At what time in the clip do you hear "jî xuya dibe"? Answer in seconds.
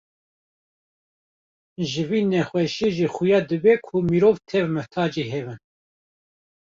2.95-3.73